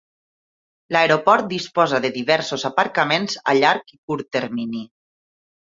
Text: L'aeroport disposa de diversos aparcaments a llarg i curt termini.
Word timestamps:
L'aeroport 0.95 1.45
disposa 1.51 2.01
de 2.07 2.11
diversos 2.17 2.67
aparcaments 2.73 3.39
a 3.53 3.59
llarg 3.61 3.97
i 3.99 4.03
curt 4.11 4.35
termini. 4.39 4.85